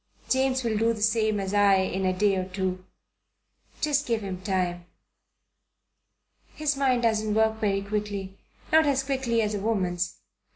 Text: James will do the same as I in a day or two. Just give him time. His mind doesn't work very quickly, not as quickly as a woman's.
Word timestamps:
James 0.29 0.63
will 0.63 0.79
do 0.79 0.93
the 0.93 1.01
same 1.03 1.39
as 1.39 1.53
I 1.53 1.75
in 1.75 2.07
a 2.07 2.11
day 2.17 2.35
or 2.35 2.45
two. 2.45 2.83
Just 3.81 4.07
give 4.07 4.21
him 4.21 4.41
time. 4.41 4.87
His 6.55 6.75
mind 6.75 7.03
doesn't 7.03 7.35
work 7.35 7.59
very 7.61 7.83
quickly, 7.83 8.35
not 8.71 8.87
as 8.87 9.03
quickly 9.03 9.43
as 9.43 9.53
a 9.53 9.59
woman's. 9.59 10.17